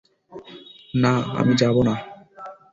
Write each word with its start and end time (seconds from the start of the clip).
না, 0.93 1.13
আমি 1.39 1.53
যাবো 1.55 1.81
না। 1.83 1.95